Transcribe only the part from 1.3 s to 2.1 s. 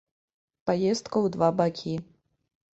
два бакі.